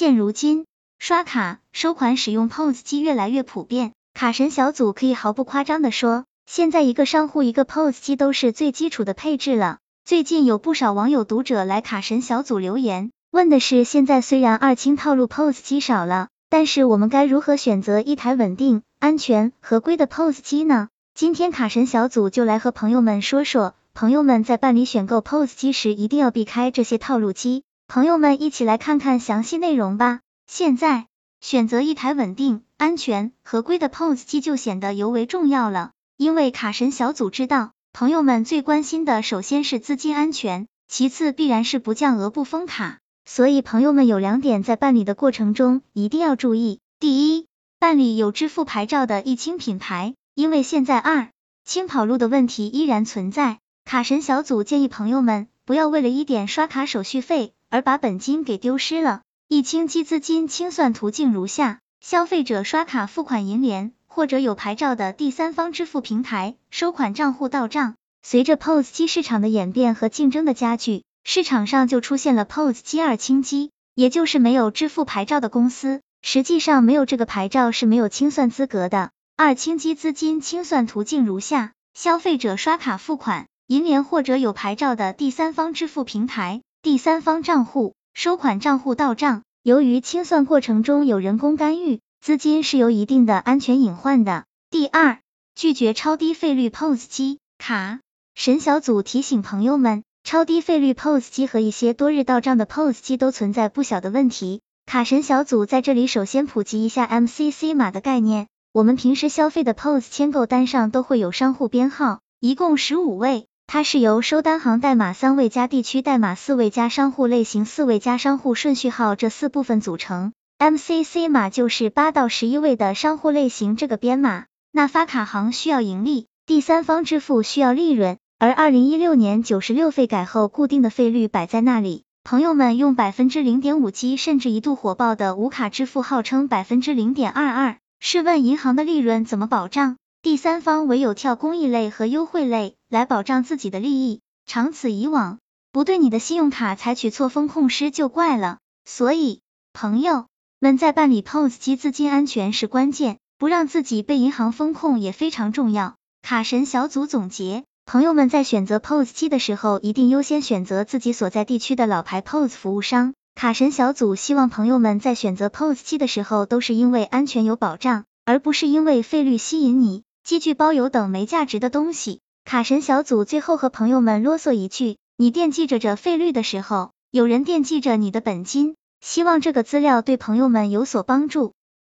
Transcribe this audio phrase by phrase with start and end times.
[0.00, 0.64] 现如今，
[0.98, 9.76] 刷卡收款使用 POS 机越来越普遍，卡神小组可以毫不夸张的说，现在一个商户一个 POS 机都是最基础的配置了。
[10.06, 20.88] 最近有不少网友读者来卡神小组留言，问的是现在虽然二清套路 POS 机少了，但是我们该如何选择一台稳定、安全、合规的 POS 机呢？
[21.12, 27.64] 今天卡神小组就来和朋友们说说，朋友们在办理选购 POS 机时一定要避开这些套路机。
[27.92, 30.20] 朋友们一起来看看详细内容吧。
[30.46, 31.06] 现在
[31.40, 43.00] 选择一台稳定、安全、合规的 POS 机就显得尤为重要了，因为卡神小组知道，朋友们最关心的首先是资金安全，其次必然是不降额不封卡。
[43.24, 47.48] 所以朋友们有两点在办理的过程中一定要注意：第一，
[47.80, 51.30] 办理有支付牌照的易清品牌，因为现在二
[51.64, 57.52] 清跑路的问题依然存在，卡神小组建议朋友们不要为了一点刷卡手续费。
[57.70, 59.22] 而把本金给丢失了。
[59.48, 67.94] 易清机资金清算途径如下：消费者刷卡付款银联或者有牌照的第三方支付平台收款账户到账。
[68.22, 79.10] 随着 POS 机市场的演变和竞争的加剧，市场上就出现了 POS 机二清机，也就是没有支付牌照的公司，实际上没有这个牌照是没有清算资格的。
[79.36, 86.60] 二清机资金清算途径如下：消费者刷卡付款，银联或者有牌照的第三方支付平台。
[86.82, 94.46] 第三方账户收款账户到账，由于清算过程中有人工干预，资金是有一定的安全隐患的。
[94.70, 95.18] 第二，
[95.54, 98.00] 拒绝超低费率 POS 机卡。
[98.34, 104.62] 神小组提醒朋友们，超低费率 POS 机和一些多日到账的 POS 机都存在不小的问题。
[104.86, 108.46] 卡神小组在这里首先普及一下 MCC 码的概念。
[108.72, 113.48] 我们平时消费的 POS 签购单上都会有商户编号，一共十五位。
[113.72, 120.32] 它是由收单行代码三位加地区代码四位加商户类型四位加商户顺序号这四部分组成。
[120.58, 124.46] MCC 码就是八到十一位的商户类型这个编码。
[124.72, 132.02] 那发卡行需要盈利，第三方支付需要利润，而二零一六年九十六费改后固定的费率摆在那里。
[132.24, 139.96] 朋友们用百分之零点五七甚至一度火爆的无卡支付号称百分之零点二二，试问银行的利润怎么保障？
[140.22, 145.38] 第三方唯有跳公益类和优惠类来保障自己的利益，长此以往，
[145.72, 148.58] 不对你的信用卡采取错风控师就怪了。
[148.84, 149.40] 所以，
[149.72, 150.26] 朋友
[150.58, 155.94] 们在办理 POS 机资金安全是关键，不让自己被银行风控也非常重要。
[156.20, 163.14] 卡神小组总结，朋友们在选择 POS 机的时候，一定优先选择自己所在地区的老牌 POS 服务商。
[163.34, 170.02] 卡神小组希望朋友们在选择 POS 机的时候，都是因为安全有保障，而不是因为费率吸引你。
[170.22, 172.20] 积聚包邮等没价值的东西。
[172.44, 178.76] 卡神小组最后和朋友们啰嗦一句：你惦记着这费率的时候，有人惦记着你的本金。
[179.00, 181.54] 希望这个资料对朋友们有所帮助。